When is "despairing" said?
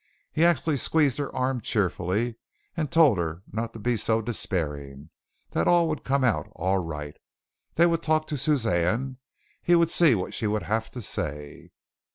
4.19-5.11